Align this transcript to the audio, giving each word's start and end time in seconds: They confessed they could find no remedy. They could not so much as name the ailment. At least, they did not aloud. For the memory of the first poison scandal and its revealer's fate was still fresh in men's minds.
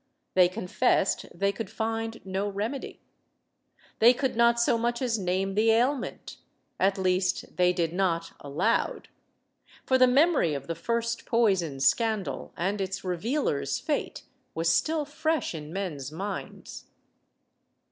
They 0.33 0.49
confessed 0.49 1.27
they 1.31 1.51
could 1.51 1.69
find 1.69 2.25
no 2.25 2.49
remedy. 2.49 3.01
They 3.99 4.15
could 4.15 4.35
not 4.35 4.59
so 4.59 4.75
much 4.79 4.99
as 4.99 5.19
name 5.19 5.53
the 5.53 5.69
ailment. 5.69 6.37
At 6.79 6.97
least, 6.97 7.55
they 7.55 7.71
did 7.71 7.93
not 7.93 8.31
aloud. 8.39 9.09
For 9.85 9.99
the 9.99 10.07
memory 10.07 10.55
of 10.55 10.65
the 10.65 10.73
first 10.73 11.27
poison 11.27 11.79
scandal 11.81 12.51
and 12.57 12.81
its 12.81 13.03
revealer's 13.03 13.77
fate 13.77 14.23
was 14.55 14.69
still 14.73 15.05
fresh 15.05 15.53
in 15.53 15.71
men's 15.71 16.11
minds. 16.11 16.85